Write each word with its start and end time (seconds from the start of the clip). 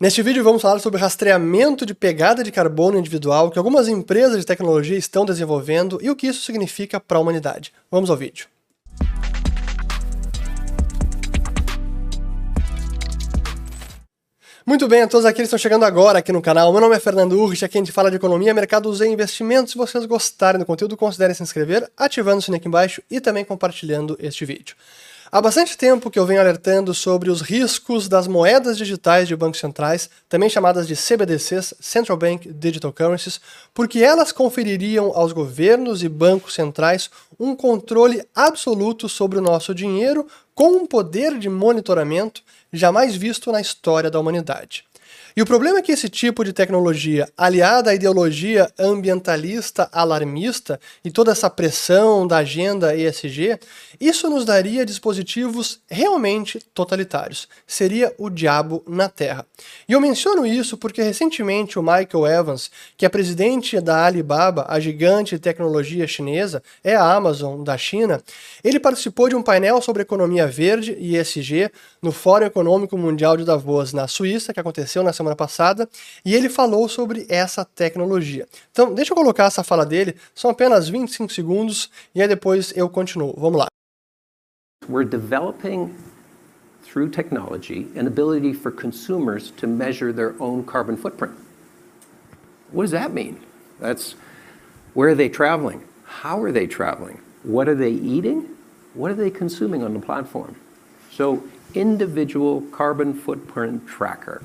Neste 0.00 0.22
vídeo 0.22 0.44
vamos 0.44 0.62
falar 0.62 0.78
sobre 0.78 1.00
rastreamento 1.00 1.84
de 1.84 1.92
pegada 1.92 2.44
de 2.44 2.52
carbono 2.52 2.96
individual 2.96 3.50
que 3.50 3.58
algumas 3.58 3.88
empresas 3.88 4.38
de 4.38 4.46
tecnologia 4.46 4.96
estão 4.96 5.24
desenvolvendo 5.24 5.98
e 6.00 6.08
o 6.08 6.14
que 6.14 6.28
isso 6.28 6.42
significa 6.42 7.00
para 7.00 7.18
a 7.18 7.20
humanidade. 7.20 7.72
Vamos 7.90 8.08
ao 8.08 8.16
vídeo. 8.16 8.46
Muito 14.64 14.86
bem, 14.86 15.02
a 15.02 15.08
todos 15.08 15.26
aqueles 15.26 15.50
que 15.50 15.56
estão 15.56 15.58
chegando 15.58 15.84
agora 15.84 16.20
aqui 16.20 16.30
no 16.30 16.40
canal, 16.40 16.70
meu 16.70 16.80
nome 16.80 16.94
é 16.94 17.00
Fernando 17.00 17.32
Urrich, 17.32 17.64
aqui 17.64 17.78
a 17.78 17.80
gente 17.80 17.90
fala 17.90 18.08
de 18.08 18.16
economia, 18.18 18.54
mercados 18.54 19.00
e 19.00 19.08
investimentos. 19.08 19.72
Se 19.72 19.78
vocês 19.78 20.06
gostarem 20.06 20.60
do 20.60 20.66
conteúdo, 20.66 20.96
considerem 20.96 21.34
se 21.34 21.42
inscrever, 21.42 21.90
ativando 21.96 22.38
o 22.38 22.42
sininho 22.42 22.60
aqui 22.60 22.68
embaixo 22.68 23.02
e 23.10 23.20
também 23.20 23.44
compartilhando 23.44 24.16
este 24.20 24.44
vídeo. 24.44 24.76
Há 25.30 25.42
bastante 25.42 25.76
tempo 25.76 26.10
que 26.10 26.18
eu 26.18 26.24
venho 26.24 26.40
alertando 26.40 26.94
sobre 26.94 27.28
os 27.28 27.42
riscos 27.42 28.08
das 28.08 28.26
moedas 28.26 28.78
digitais 28.78 29.28
de 29.28 29.36
bancos 29.36 29.60
centrais, 29.60 30.08
também 30.26 30.48
chamadas 30.48 30.88
de 30.88 30.96
CBDCs, 30.96 31.74
Central 31.78 32.16
Bank 32.16 32.50
Digital 32.50 32.90
Currencies, 32.90 33.38
porque 33.74 33.98
elas 33.98 34.32
confeririam 34.32 35.12
aos 35.14 35.32
governos 35.32 36.02
e 36.02 36.08
bancos 36.08 36.54
centrais 36.54 37.10
um 37.38 37.54
controle 37.54 38.26
absoluto 38.34 39.06
sobre 39.06 39.38
o 39.38 39.42
nosso 39.42 39.74
dinheiro 39.74 40.26
com 40.54 40.78
um 40.78 40.86
poder 40.86 41.38
de 41.38 41.50
monitoramento 41.50 42.42
jamais 42.72 43.14
visto 43.14 43.52
na 43.52 43.60
história 43.60 44.10
da 44.10 44.18
humanidade. 44.18 44.87
E 45.38 45.40
o 45.40 45.46
problema 45.46 45.78
é 45.78 45.82
que 45.82 45.92
esse 45.92 46.08
tipo 46.08 46.42
de 46.42 46.52
tecnologia, 46.52 47.28
aliada 47.36 47.92
à 47.92 47.94
ideologia 47.94 48.68
ambientalista 48.76 49.88
alarmista 49.92 50.80
e 51.04 51.12
toda 51.12 51.30
essa 51.30 51.48
pressão 51.48 52.26
da 52.26 52.38
agenda 52.38 52.96
ESG, 52.96 53.56
isso 54.00 54.28
nos 54.28 54.44
daria 54.44 54.84
dispositivos 54.84 55.78
realmente 55.88 56.58
totalitários. 56.74 57.46
Seria 57.68 58.12
o 58.18 58.28
diabo 58.28 58.82
na 58.84 59.08
Terra. 59.08 59.46
E 59.88 59.92
eu 59.92 60.00
menciono 60.00 60.44
isso 60.44 60.76
porque 60.76 61.02
recentemente 61.02 61.78
o 61.78 61.82
Michael 61.82 62.26
Evans, 62.26 62.68
que 62.96 63.06
é 63.06 63.08
presidente 63.08 63.80
da 63.80 64.06
Alibaba, 64.06 64.66
a 64.68 64.80
gigante 64.80 65.36
de 65.36 65.40
tecnologia 65.40 66.08
chinesa, 66.08 66.60
é 66.82 66.96
a 66.96 67.14
Amazon 67.14 67.62
da 67.62 67.78
China, 67.78 68.20
ele 68.64 68.80
participou 68.80 69.28
de 69.28 69.36
um 69.36 69.42
painel 69.44 69.80
sobre 69.80 70.02
economia 70.02 70.48
verde 70.48 70.96
e 70.98 71.16
ESG 71.16 71.70
no 72.02 72.10
Fórum 72.10 72.46
Econômico 72.46 72.98
Mundial 72.98 73.36
de 73.36 73.44
Davos, 73.44 73.92
na 73.92 74.08
Suíça, 74.08 74.52
que 74.52 74.58
aconteceu 74.58 75.04
na 75.04 75.12
semana 75.12 75.27
semana 75.28 75.36
passada, 75.36 75.88
e 76.24 76.34
ele 76.34 76.48
falou 76.48 76.88
sobre 76.88 77.26
essa 77.28 77.64
tecnologia. 77.64 78.46
Então, 78.72 78.94
deixa 78.94 79.12
eu 79.12 79.16
colocar 79.16 79.44
essa 79.44 79.62
fala 79.62 79.84
dele, 79.84 80.16
são 80.34 80.50
apenas 80.50 80.88
25 80.88 81.32
segundos, 81.32 81.90
e 82.14 82.22
aí 82.22 82.28
depois 82.28 82.72
eu 82.76 82.88
continuo. 82.88 83.34
Vamos 83.36 83.58
lá. 83.58 83.66
We're 84.88 85.08
developing 85.08 85.94
through 86.82 87.10
technology 87.10 87.88
an 87.94 88.06
ability 88.06 88.54
for 88.54 88.72
consumers 88.72 89.50
to 89.58 89.66
measure 89.66 90.12
their 90.12 90.34
own 90.40 90.64
carbon 90.64 90.96
footprint. 90.96 91.34
What 92.72 92.84
does 92.84 92.92
that 92.92 93.12
mean? 93.12 93.38
That's 93.80 94.14
where 94.94 95.10
are 95.10 95.14
they 95.14 95.28
traveling? 95.28 95.82
How 96.22 96.42
are 96.42 96.52
they 96.52 96.66
traveling? 96.66 97.20
What 97.42 97.68
are 97.68 97.74
they 97.74 97.90
eating? 97.90 98.48
What 98.94 99.10
are 99.10 99.14
they 99.14 99.30
consuming 99.30 99.82
on 99.82 99.92
the 99.92 100.00
platform? 100.00 100.56
So, 101.10 101.42
individual 101.74 102.62
carbon 102.72 103.12
footprint 103.12 103.86
tracker. 103.86 104.40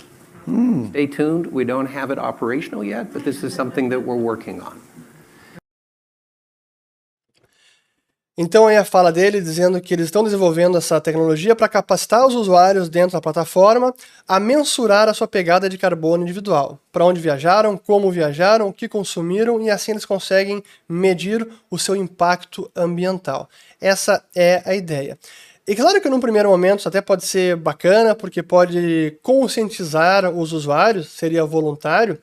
Stay 0.45 1.08
tuned. 1.08 1.47
We 1.52 1.66
don't 1.66 1.88
have 1.88 2.11
it 2.11 2.19
operational 2.19 2.83
yet, 2.83 3.13
but 3.13 3.23
this 3.23 3.44
is 3.44 3.53
something 3.53 3.89
that 3.89 4.02
we're 4.02 4.16
working 4.16 4.61
on. 4.61 4.81
Então 8.36 8.66
aí 8.66 8.75
a 8.77 8.83
fala 8.83 9.11
dele 9.11 9.39
dizendo 9.39 9.80
que 9.80 9.94
eles 9.94 10.05
estão 10.05 10.23
desenvolvendo 10.23 10.75
essa 10.75 10.99
tecnologia 10.99 11.55
para 11.55 11.69
capacitar 11.69 12.25
os 12.25 12.33
usuários 12.33 12.89
dentro 12.89 13.11
da 13.11 13.21
plataforma 13.21 13.94
a 14.27 14.39
mensurar 14.39 15.08
a 15.08 15.14
sua 15.14 15.27
pegada 15.27 15.69
de 15.69 15.77
carbono 15.77 16.23
individual, 16.23 16.80
para 16.91 17.05
onde 17.05 17.21
viajaram, 17.21 17.77
como 17.77 18.09
viajaram, 18.09 18.67
o 18.67 18.73
que 18.73 18.89
consumiram 18.89 19.61
e 19.61 19.69
assim 19.69 19.91
eles 19.91 20.03
conseguem 20.03 20.64
medir 20.89 21.47
o 21.69 21.77
seu 21.77 21.95
impacto 21.95 22.71
ambiental. 22.75 23.48
Essa 23.80 24.25
é 24.36 24.64
a 24.65 24.73
ideia. 24.73 25.15
E 25.65 25.75
claro 25.75 26.01
que 26.01 26.09
num 26.09 26.19
primeiro 26.19 26.49
momento 26.49 26.79
isso 26.79 26.89
até 26.89 26.99
pode 26.99 27.25
ser 27.25 27.55
bacana, 27.55 28.13
porque 28.13 28.43
pode 28.43 29.17
conscientizar 29.21 30.29
os 30.29 30.51
usuários, 30.51 31.07
seria 31.07 31.45
voluntário, 31.45 32.19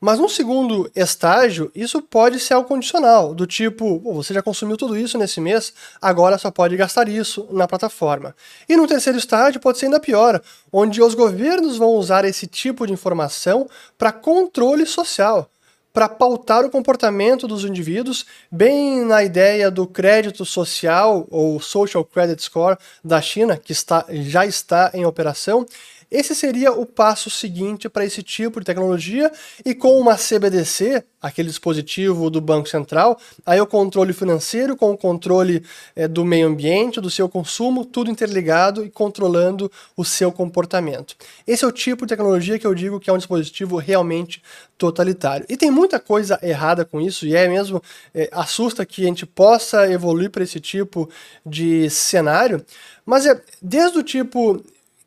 mas 0.00 0.18
num 0.18 0.28
segundo 0.28 0.90
estágio, 0.96 1.70
isso 1.76 2.02
pode 2.02 2.40
ser 2.40 2.54
algo 2.54 2.66
condicional, 2.66 3.36
do 3.36 3.46
tipo, 3.46 4.00
você 4.00 4.34
já 4.34 4.42
consumiu 4.42 4.76
tudo 4.76 4.98
isso 4.98 5.16
nesse 5.16 5.40
mês, 5.40 5.72
agora 6.00 6.36
só 6.38 6.50
pode 6.50 6.76
gastar 6.76 7.08
isso 7.08 7.46
na 7.52 7.68
plataforma. 7.68 8.34
E 8.68 8.76
no 8.76 8.84
terceiro 8.88 9.16
estágio 9.16 9.60
pode 9.60 9.78
ser 9.78 9.86
ainda 9.86 10.00
pior, 10.00 10.42
onde 10.72 11.00
os 11.00 11.14
governos 11.14 11.76
vão 11.76 11.90
usar 11.90 12.24
esse 12.24 12.48
tipo 12.48 12.84
de 12.84 12.92
informação 12.92 13.68
para 13.96 14.10
controle 14.10 14.86
social 14.86 15.48
para 15.92 16.08
pautar 16.08 16.64
o 16.64 16.70
comportamento 16.70 17.46
dos 17.46 17.64
indivíduos, 17.64 18.24
bem 18.50 19.04
na 19.04 19.22
ideia 19.22 19.70
do 19.70 19.86
crédito 19.86 20.44
social 20.44 21.26
ou 21.30 21.60
Social 21.60 22.04
Credit 22.04 22.42
Score 22.42 22.78
da 23.04 23.20
China, 23.20 23.56
que 23.56 23.72
está, 23.72 24.04
já 24.08 24.46
está 24.46 24.90
em 24.94 25.04
operação, 25.04 25.66
esse 26.12 26.34
seria 26.34 26.70
o 26.72 26.84
passo 26.84 27.30
seguinte 27.30 27.88
para 27.88 28.04
esse 28.04 28.22
tipo 28.22 28.60
de 28.60 28.66
tecnologia 28.66 29.32
e 29.64 29.74
com 29.74 29.98
uma 29.98 30.14
CBDC, 30.14 31.02
aquele 31.20 31.48
dispositivo 31.48 32.28
do 32.28 32.40
Banco 32.40 32.68
Central, 32.68 33.18
aí 33.46 33.60
o 33.60 33.66
controle 33.66 34.12
financeiro 34.12 34.76
com 34.76 34.90
o 34.90 34.98
controle 34.98 35.64
é, 35.96 36.06
do 36.06 36.24
meio 36.24 36.48
ambiente, 36.48 37.00
do 37.00 37.10
seu 37.10 37.28
consumo, 37.28 37.84
tudo 37.84 38.10
interligado 38.10 38.84
e 38.84 38.90
controlando 38.90 39.72
o 39.96 40.04
seu 40.04 40.30
comportamento. 40.30 41.16
Esse 41.46 41.64
é 41.64 41.68
o 41.68 41.72
tipo 41.72 42.04
de 42.04 42.10
tecnologia 42.10 42.58
que 42.58 42.66
eu 42.66 42.74
digo 42.74 43.00
que 43.00 43.08
é 43.08 43.12
um 43.12 43.18
dispositivo 43.18 43.78
realmente 43.78 44.42
totalitário. 44.76 45.46
E 45.48 45.56
tem 45.56 45.70
muita 45.70 45.98
coisa 45.98 46.38
errada 46.42 46.84
com 46.84 47.00
isso, 47.00 47.26
e 47.26 47.34
é 47.34 47.48
mesmo, 47.48 47.82
é, 48.14 48.28
assusta 48.32 48.84
que 48.84 49.02
a 49.02 49.06
gente 49.06 49.24
possa 49.24 49.90
evoluir 49.90 50.30
para 50.30 50.42
esse 50.42 50.60
tipo 50.60 51.08
de 51.46 51.88
cenário, 51.88 52.62
mas 53.06 53.24
é 53.24 53.40
desde 53.62 53.98
o 53.98 54.02
tipo 54.02 54.62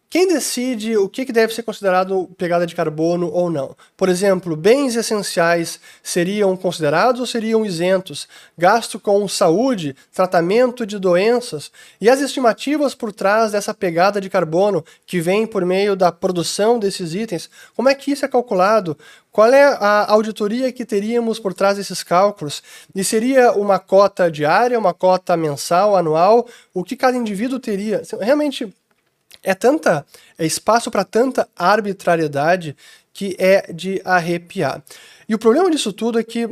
quem 0.10 0.28
decide 0.28 0.96
o 0.96 1.10
que 1.10 1.26
deve 1.26 1.54
ser 1.54 1.64
considerado 1.64 2.30
pegada 2.38 2.66
de 2.66 2.76
carbono 2.76 3.30
ou 3.32 3.50
não? 3.50 3.76
Por 3.98 4.08
exemplo, 4.08 4.56
bens 4.56 4.96
essenciais 4.96 5.80
seriam 6.02 6.56
considerados 6.56 7.20
ou 7.20 7.28
seriam 7.28 7.66
isentos? 7.66 8.28
Gasto 8.58 9.00
com 9.00 9.28
saúde, 9.28 9.96
tratamento 10.14 10.86
de 10.86 10.98
doenças 10.98 11.72
e 12.00 12.10
as 12.10 12.22
estimativas 12.22 12.96
por 12.96 13.12
trás 13.12 13.52
dessa 13.52 13.74
pegada 13.74 14.22
de 14.22 14.30
carbono 14.30 14.86
que 15.06 15.20
vem 15.20 15.46
por 15.46 15.66
meio 15.66 15.96
da 15.96 16.12
produção 16.12 16.80
desses 16.80 17.14
itens, 17.14 17.50
como 17.76 17.90
é 17.90 17.96
que 17.96 18.12
isso 18.12 18.24
é 18.24 18.28
calculado? 18.28 18.98
Qual 19.32 19.52
é 19.52 19.64
a 19.66 20.10
auditoria 20.14 20.72
que 20.72 20.86
teríamos 20.86 21.40
por 21.40 21.54
trás 21.54 21.76
desses 21.76 22.02
cálculos? 22.04 22.64
E 22.96 23.04
seria 23.04 23.52
uma 23.52 23.80
cota 23.80 24.32
diária, 24.32 24.80
uma 24.80 24.94
cota 24.94 25.36
mensal, 25.36 25.98
anual? 25.98 26.48
O 26.74 26.86
que 26.86 26.96
cada 26.96 27.18
indivíduo 27.18 27.60
teria? 27.60 28.02
Realmente 28.22 28.74
é 29.46 29.54
tanta 29.54 30.06
é 30.38 30.46
espaço 30.46 30.90
para 30.92 31.06
tanta 31.06 31.48
arbitrariedade 31.56 32.76
que 33.14 33.36
é 33.40 33.72
de 33.72 34.02
arrepiar. 34.04 34.84
E 35.30 35.34
o 35.34 35.40
problema 35.40 35.72
disso 35.72 35.94
tudo 35.94 36.20
é 36.20 36.24
que 36.24 36.50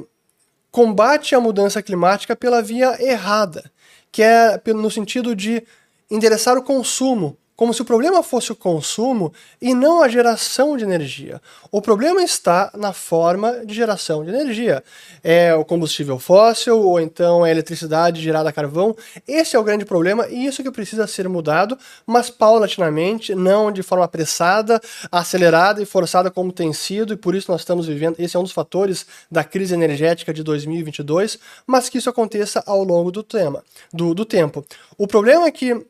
combate 0.71 1.35
a 1.35 1.39
mudança 1.39 1.81
climática 1.81 2.35
pela 2.35 2.61
via 2.61 2.95
errada, 3.03 3.69
que 4.11 4.23
é 4.23 4.61
no 4.67 4.89
sentido 4.89 5.35
de 5.35 5.63
endereçar 6.09 6.57
o 6.57 6.63
consumo 6.63 7.37
como 7.55 7.73
se 7.73 7.81
o 7.81 7.85
problema 7.85 8.23
fosse 8.23 8.51
o 8.51 8.55
consumo 8.55 9.31
e 9.61 9.73
não 9.73 10.01
a 10.01 10.07
geração 10.07 10.75
de 10.75 10.83
energia. 10.83 11.41
O 11.71 11.81
problema 11.81 12.23
está 12.23 12.71
na 12.75 12.93
forma 12.93 13.65
de 13.65 13.73
geração 13.73 14.23
de 14.23 14.31
energia. 14.31 14.83
É 15.23 15.53
o 15.53 15.63
combustível 15.63 16.17
fóssil 16.17 16.79
ou 16.79 16.99
então 16.99 17.45
é 17.45 17.49
a 17.49 17.51
eletricidade 17.51 18.21
gerada 18.21 18.49
a 18.49 18.53
carvão. 18.53 18.95
Esse 19.27 19.55
é 19.55 19.59
o 19.59 19.63
grande 19.63 19.85
problema 19.85 20.27
e 20.27 20.45
isso 20.45 20.63
que 20.63 20.71
precisa 20.71 21.05
ser 21.07 21.29
mudado, 21.29 21.77
mas 22.05 22.29
paulatinamente, 22.29 23.35
não 23.35 23.71
de 23.71 23.83
forma 23.83 24.05
apressada, 24.05 24.81
acelerada 25.11 25.81
e 25.81 25.85
forçada 25.85 26.31
como 26.31 26.51
tem 26.51 26.73
sido, 26.73 27.13
e 27.13 27.17
por 27.17 27.35
isso 27.35 27.51
nós 27.51 27.61
estamos 27.61 27.87
vivendo. 27.87 28.15
Esse 28.19 28.35
é 28.35 28.39
um 28.39 28.43
dos 28.43 28.51
fatores 28.51 29.05
da 29.31 29.43
crise 29.43 29.73
energética 29.73 30.33
de 30.33 30.43
2022, 30.43 31.39
mas 31.65 31.89
que 31.89 31.97
isso 31.97 32.09
aconteça 32.09 32.63
ao 32.65 32.83
longo 32.83 33.11
do 33.11 33.23
tema, 33.23 33.63
do, 33.91 34.13
do 34.13 34.25
tempo. 34.25 34.65
O 34.97 35.07
problema 35.07 35.45
é 35.45 35.51
que 35.51 35.85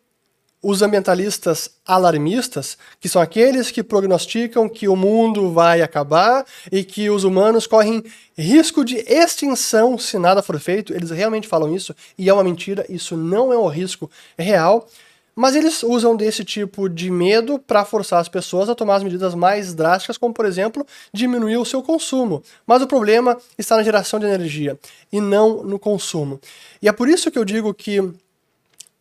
os 0.64 0.82
ambientalistas 0.82 1.70
alarmistas, 1.86 2.78
que 3.02 3.10
são 3.10 3.22
aqueles 3.22 3.70
que 3.70 3.84
prognosticam 3.84 4.70
que 4.70 4.88
o 4.88 4.96
mundo 4.96 5.52
vai 5.52 5.82
acabar 5.82 6.46
e 6.72 6.86
que 6.86 7.10
os 7.10 7.26
humanos 7.26 7.68
correm 7.68 8.02
risco 8.38 8.86
de 8.86 8.96
extinção 9.08 9.98
se 9.98 10.18
nada 10.18 10.42
for 10.42 10.58
feito, 10.60 10.94
eles 10.94 11.12
realmente 11.12 11.50
falam 11.50 11.76
isso 11.76 11.94
e 12.18 12.30
é 12.30 12.34
uma 12.34 12.46
mentira, 12.46 12.86
isso 12.88 13.18
não 13.18 13.52
é 13.52 13.58
um 13.58 13.68
risco 13.68 14.10
real. 14.38 14.88
Mas 15.36 15.56
eles 15.56 15.82
usam 15.82 16.16
desse 16.16 16.46
tipo 16.46 16.88
de 16.88 17.10
medo 17.10 17.58
para 17.58 17.84
forçar 17.84 18.22
as 18.22 18.30
pessoas 18.30 18.70
a 18.70 18.76
tomar 18.76 18.98
as 18.98 19.04
medidas 19.04 19.34
mais 19.34 19.74
drásticas, 19.74 20.16
como 20.16 20.32
por 20.32 20.46
exemplo, 20.46 20.86
diminuir 21.12 21.58
o 21.58 21.66
seu 21.66 21.82
consumo. 21.82 22.44
Mas 22.68 22.84
o 22.84 22.88
problema 22.88 23.36
está 23.58 23.76
na 23.76 23.82
geração 23.82 24.20
de 24.20 24.28
energia 24.28 24.78
e 25.12 25.20
não 25.20 25.64
no 25.64 25.80
consumo. 25.80 26.40
E 26.82 26.88
é 26.88 26.92
por 26.92 27.10
isso 27.10 27.32
que 27.32 27.40
eu 27.40 27.44
digo 27.44 27.74
que 27.74 28.14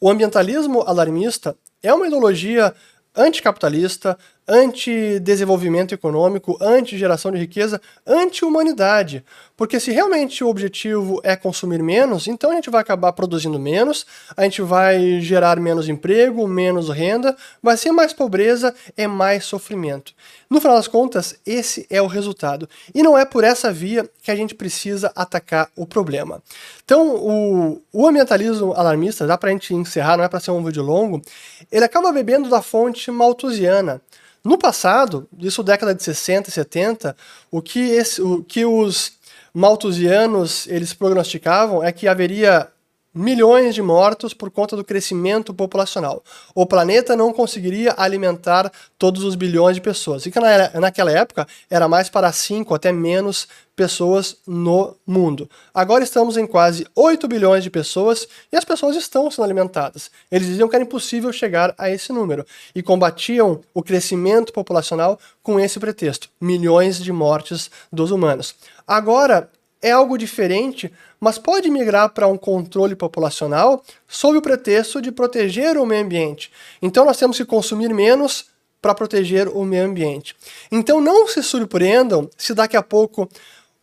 o 0.02 0.10
ambientalismo 0.10 0.82
alarmista 0.82 1.56
é 1.80 1.94
uma 1.94 2.08
ideologia 2.08 2.74
anticapitalista, 3.14 4.18
anti-desenvolvimento 4.46 5.94
econômico, 5.94 6.58
anti-geração 6.60 7.30
de 7.30 7.38
riqueza, 7.38 7.80
anti-humanidade. 8.06 9.24
Porque 9.56 9.78
se 9.78 9.92
realmente 9.92 10.42
o 10.42 10.48
objetivo 10.48 11.20
é 11.22 11.36
consumir 11.36 11.82
menos, 11.82 12.26
então 12.26 12.50
a 12.50 12.54
gente 12.54 12.70
vai 12.70 12.80
acabar 12.80 13.12
produzindo 13.12 13.58
menos, 13.58 14.04
a 14.36 14.42
gente 14.42 14.60
vai 14.60 15.20
gerar 15.20 15.60
menos 15.60 15.88
emprego, 15.88 16.48
menos 16.48 16.88
renda, 16.88 17.36
vai 17.62 17.76
ser 17.76 17.92
mais 17.92 18.12
pobreza, 18.12 18.74
é 18.96 19.06
mais 19.06 19.44
sofrimento. 19.44 20.12
No 20.50 20.60
final 20.60 20.76
das 20.76 20.88
contas, 20.88 21.36
esse 21.46 21.86
é 21.88 22.02
o 22.02 22.06
resultado. 22.06 22.68
E 22.94 23.02
não 23.02 23.16
é 23.16 23.24
por 23.24 23.44
essa 23.44 23.72
via 23.72 24.08
que 24.22 24.30
a 24.30 24.36
gente 24.36 24.54
precisa 24.54 25.12
atacar 25.14 25.70
o 25.76 25.86
problema. 25.86 26.42
Então, 26.84 27.16
o, 27.16 27.82
o 27.92 28.06
ambientalismo 28.06 28.72
alarmista, 28.72 29.26
dá 29.26 29.38
para 29.38 29.50
a 29.50 29.52
gente 29.52 29.74
encerrar, 29.74 30.16
não 30.16 30.24
é 30.24 30.28
para 30.28 30.40
ser 30.40 30.50
um 30.50 30.62
vídeo 30.62 30.82
longo, 30.82 31.22
ele 31.70 31.84
acaba 31.84 32.12
bebendo 32.12 32.50
da 32.50 32.60
fonte 32.60 33.10
malthusiana. 33.10 34.02
No 34.44 34.58
passado, 34.58 35.28
isso 35.38 35.62
década 35.62 35.94
de 35.94 36.02
60 36.02 36.48
e 36.48 36.52
70, 36.52 37.16
o 37.50 37.62
que, 37.62 37.78
esse, 37.78 38.20
o 38.20 38.42
que 38.42 38.64
os 38.64 39.12
malthusianos 39.54 40.66
eles 40.66 40.92
prognosticavam 40.92 41.82
é 41.82 41.92
que 41.92 42.08
haveria 42.08 42.68
milhões 43.14 43.74
de 43.74 43.82
mortos 43.82 44.32
por 44.32 44.50
conta 44.50 44.76
do 44.76 44.84
crescimento 44.84 45.52
populacional. 45.52 46.22
O 46.54 46.66
planeta 46.66 47.14
não 47.14 47.32
conseguiria 47.32 47.94
alimentar 47.96 48.72
todos 48.98 49.22
os 49.22 49.34
bilhões 49.34 49.76
de 49.76 49.82
pessoas. 49.82 50.24
E 50.24 50.30
que 50.30 50.40
naquela 50.80 51.10
época 51.10 51.46
era 51.68 51.88
mais 51.88 52.08
para 52.08 52.32
5 52.32 52.74
até 52.74 52.90
menos 52.92 53.46
pessoas 53.74 54.36
no 54.46 54.94
mundo. 55.06 55.48
Agora 55.72 56.04
estamos 56.04 56.36
em 56.36 56.46
quase 56.46 56.86
8 56.94 57.26
bilhões 57.26 57.64
de 57.64 57.70
pessoas 57.70 58.28
e 58.50 58.56
as 58.56 58.64
pessoas 58.64 58.96
estão 58.96 59.30
sendo 59.30 59.44
alimentadas. 59.44 60.10
Eles 60.30 60.46
diziam 60.46 60.68
que 60.68 60.74
era 60.74 60.84
impossível 60.84 61.32
chegar 61.32 61.74
a 61.78 61.90
esse 61.90 62.12
número 62.12 62.46
e 62.74 62.82
combatiam 62.82 63.60
o 63.74 63.82
crescimento 63.82 64.52
populacional 64.52 65.18
com 65.42 65.58
esse 65.58 65.80
pretexto: 65.80 66.28
milhões 66.40 66.98
de 67.02 67.12
mortes 67.12 67.70
dos 67.90 68.10
humanos. 68.10 68.54
Agora 68.86 69.50
é 69.82 69.90
algo 69.90 70.16
diferente, 70.16 70.92
mas 71.20 71.38
pode 71.38 71.68
migrar 71.68 72.10
para 72.10 72.28
um 72.28 72.38
controle 72.38 72.94
populacional 72.94 73.82
sob 74.06 74.38
o 74.38 74.42
pretexto 74.42 75.02
de 75.02 75.10
proteger 75.10 75.76
o 75.76 75.84
meio 75.84 76.04
ambiente. 76.04 76.52
Então 76.80 77.04
nós 77.04 77.18
temos 77.18 77.36
que 77.36 77.44
consumir 77.44 77.92
menos 77.92 78.46
para 78.80 78.94
proteger 78.94 79.48
o 79.48 79.64
meio 79.64 79.84
ambiente. 79.84 80.36
Então 80.70 81.00
não 81.00 81.26
se 81.26 81.42
surpreendam 81.42 82.30
se 82.36 82.54
daqui 82.54 82.76
a 82.76 82.82
pouco 82.82 83.28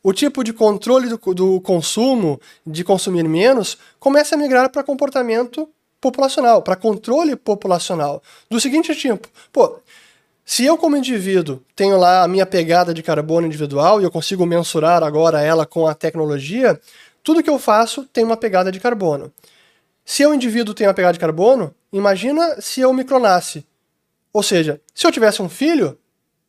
o 0.02 0.14
tipo 0.14 0.44
de 0.44 0.54
controle 0.54 1.10
do, 1.10 1.18
do 1.34 1.62
consumo, 1.62 2.40
de 2.66 2.84
consumir 2.84 3.28
menos, 3.28 3.78
comece 4.00 4.34
a 4.34 4.38
migrar 4.38 4.70
para 4.70 4.84
comportamento 4.84 5.70
populacional, 6.00 6.62
para 6.62 6.76
controle 6.78 7.36
populacional. 7.36 8.24
Do 8.50 8.60
seguinte 8.60 8.96
tipo, 8.96 9.28
pô, 9.52 9.80
se 10.50 10.66
eu, 10.66 10.76
como 10.80 10.98
indivíduo, 10.98 11.64
tenho 11.76 11.96
lá 11.96 12.24
a 12.24 12.28
minha 12.28 12.44
pegada 12.44 12.92
de 12.92 13.04
carbono 13.04 13.46
individual 13.46 14.02
e 14.02 14.04
eu 14.04 14.10
consigo 14.10 14.48
mensurar 14.48 15.04
agora 15.04 15.40
ela 15.44 15.64
com 15.64 15.86
a 15.86 15.94
tecnologia, 15.94 16.82
tudo 17.22 17.44
que 17.44 17.50
eu 17.52 17.60
faço 17.60 18.04
tem 18.12 18.24
uma 18.24 18.36
pegada 18.36 18.72
de 18.72 18.80
carbono. 18.80 19.32
Se 20.04 20.24
eu, 20.24 20.34
indivíduo, 20.34 20.74
tenho 20.74 20.90
uma 20.90 20.94
pegada 20.96 21.14
de 21.14 21.20
carbono, 21.20 21.72
imagina 21.94 22.60
se 22.60 22.82
eu 22.82 22.92
me 22.92 23.04
clonasse. 23.04 23.64
Ou 24.34 24.42
seja, 24.42 24.82
se 24.92 25.06
eu 25.06 25.12
tivesse 25.12 25.40
um 25.40 25.48
filho, 25.48 25.96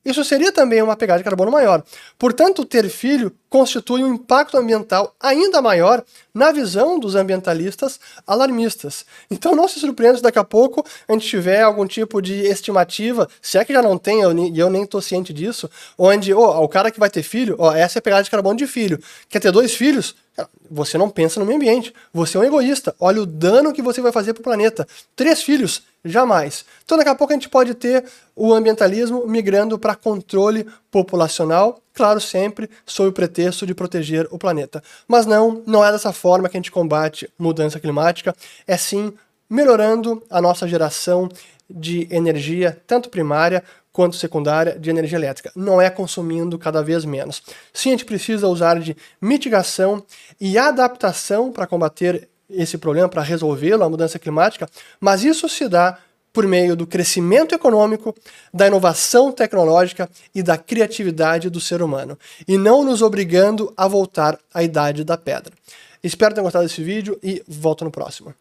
isso 0.03 0.25
seria 0.25 0.50
também 0.50 0.81
uma 0.81 0.96
pegada 0.96 1.19
de 1.19 1.25
carbono 1.25 1.50
maior. 1.50 1.85
Portanto, 2.19 2.64
ter 2.64 2.88
filho 2.88 3.31
constitui 3.50 4.05
um 4.05 4.14
impacto 4.14 4.56
ambiental 4.56 5.14
ainda 5.20 5.61
maior 5.61 6.02
na 6.32 6.52
visão 6.52 7.00
dos 7.00 7.17
ambientalistas 7.17 7.99
alarmistas. 8.25 9.05
Então 9.29 9.56
não 9.56 9.67
se 9.67 9.81
surpreenda 9.81 10.19
se 10.19 10.23
daqui 10.23 10.38
a 10.38 10.44
pouco 10.44 10.87
a 11.08 11.12
gente 11.12 11.26
tiver 11.26 11.61
algum 11.61 11.85
tipo 11.85 12.23
de 12.23 12.47
estimativa, 12.47 13.29
se 13.43 13.58
é 13.58 13.64
que 13.64 13.73
já 13.73 13.82
não 13.82 13.99
tem, 13.99 14.20
e 14.20 14.58
eu, 14.58 14.70
nem 14.70 14.85
estou 14.85 15.02
ciente 15.02 15.32
disso, 15.32 15.69
onde 15.99 16.32
oh, 16.32 16.62
o 16.62 16.69
cara 16.69 16.93
que 16.93 17.00
vai 17.00 17.11
ter 17.11 17.25
filho, 17.25 17.56
oh, 17.58 17.73
essa 17.73 17.99
é 17.99 18.00
a 18.00 18.02
pegada 18.02 18.23
de 18.23 18.31
carbono 18.31 18.56
de 18.56 18.69
filho. 18.69 19.02
Quer 19.29 19.41
ter 19.41 19.50
dois 19.50 19.75
filhos? 19.75 20.14
Você 20.70 20.96
não 20.96 21.11
pensa 21.11 21.41
no 21.41 21.44
meio 21.44 21.56
ambiente. 21.56 21.93
Você 22.14 22.37
é 22.37 22.41
um 22.41 22.44
egoísta. 22.44 22.94
Olha 23.00 23.20
o 23.20 23.26
dano 23.26 23.73
que 23.73 23.82
você 23.82 24.00
vai 24.00 24.12
fazer 24.12 24.32
para 24.32 24.41
o 24.41 24.44
planeta. 24.44 24.87
Três 25.17 25.43
filhos, 25.43 25.82
jamais. 26.05 26.64
Então, 26.85 26.96
daqui 26.96 27.11
a 27.11 27.14
pouco 27.14 27.32
a 27.32 27.37
gente 27.37 27.49
pode 27.49 27.75
ter 27.75 28.05
o 28.35 28.55
ambientalismo 28.55 29.26
migrando 29.26 29.79
para 29.79 29.94
controle 29.94 30.67
populacional, 30.91 31.82
claro, 32.00 32.19
sempre 32.19 32.70
sob 32.87 33.11
o 33.11 33.12
pretexto 33.12 33.67
de 33.67 33.75
proteger 33.75 34.26
o 34.31 34.38
planeta. 34.38 34.82
Mas 35.06 35.26
não, 35.26 35.62
não 35.67 35.85
é 35.85 35.93
dessa 35.93 36.14
forma 36.14 36.49
que 36.49 36.56
a 36.56 36.58
gente 36.58 36.73
combate 36.73 37.31
mudança 37.38 37.79
climática. 37.79 38.35
É 38.67 38.75
sim 38.75 39.12
melhorando 39.50 40.23
a 40.31 40.41
nossa 40.41 40.67
geração 40.67 41.29
de 41.69 42.08
energia, 42.11 42.81
tanto 42.87 43.11
primária 43.11 43.62
quanto 43.93 44.17
secundária 44.17 44.79
de 44.79 44.88
energia 44.88 45.19
elétrica. 45.19 45.52
Não 45.55 45.79
é 45.79 45.91
consumindo 45.91 46.58
cada 46.58 46.82
vez 46.82 47.05
menos. 47.05 47.43
Sim, 47.70 47.91
a 47.91 47.93
gente 47.93 48.06
precisa 48.06 48.49
usar 48.49 48.81
de 48.81 48.96
mitigação 49.20 50.03
e 50.41 50.56
adaptação 50.56 51.53
para 51.53 51.67
combater 51.67 52.31
esse 52.49 52.79
problema, 52.79 53.11
para 53.11 53.20
resolvê-lo, 53.20 53.85
a 53.85 53.91
mudança 53.91 54.19
climática, 54.19 54.67
mas 54.99 55.23
isso 55.23 55.50
se 55.50 55.69
dá 55.69 55.99
por 56.32 56.47
meio 56.47 56.77
do 56.77 56.87
crescimento 56.87 57.55
econômico, 57.55 58.15
da 58.53 58.67
inovação 58.67 59.32
tecnológica 59.32 60.09
e 60.35 60.43
da 60.43 60.56
criatividade 60.56 61.50
do 61.50 61.61
ser 61.61 61.82
humano, 61.82 62.19
e 62.47 62.56
não 62.56 62.85
nos 62.85 63.03
obrigando 63.03 63.73
a 63.77 63.88
voltar 63.88 64.38
à 64.53 64.62
idade 64.62 65.05
da 65.05 65.17
pedra. 65.17 65.53
Espero 66.03 66.35
ter 66.35 66.41
gostado 66.41 66.65
desse 66.65 66.82
vídeo 66.82 67.19
e 67.23 67.43
volto 67.47 67.85
no 67.85 67.91
próximo. 67.91 68.35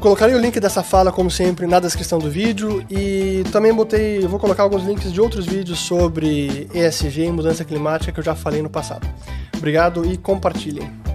Colocarei 0.00 0.34
o 0.34 0.40
link 0.40 0.58
dessa 0.58 0.82
fala, 0.82 1.12
como 1.12 1.30
sempre, 1.30 1.66
na 1.66 1.78
descrição 1.78 2.18
do 2.18 2.30
vídeo 2.30 2.82
e 2.90 3.44
também 3.52 3.72
botei, 3.72 4.20
vou 4.20 4.40
colocar 4.40 4.62
alguns 4.62 4.82
links 4.82 5.12
de 5.12 5.20
outros 5.20 5.44
vídeos 5.44 5.78
sobre 5.78 6.66
ESG 6.72 7.24
e 7.26 7.30
mudança 7.30 7.66
climática 7.66 8.10
que 8.10 8.18
eu 8.18 8.24
já 8.24 8.34
falei 8.34 8.62
no 8.62 8.70
passado. 8.70 9.06
Obrigado 9.54 10.10
e 10.10 10.16
compartilhem. 10.16 11.09